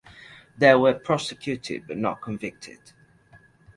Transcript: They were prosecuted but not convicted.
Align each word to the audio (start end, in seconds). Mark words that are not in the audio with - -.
They 0.57 0.73
were 0.73 0.95
prosecuted 0.95 1.85
but 1.87 1.95
not 1.99 2.23
convicted. 2.23 2.79